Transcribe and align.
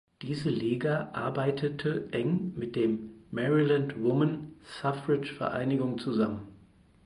Diese 0.23 0.49
Liga 0.49 1.11
arbeitete 1.13 2.07
eng 2.11 2.55
mit 2.55 2.75
dem 2.75 3.11
Maryland 3.29 4.01
Woman 4.03 4.55
Suffrage 4.81 5.31
Vereinigung 5.35 5.99
zusammen. 5.99 6.41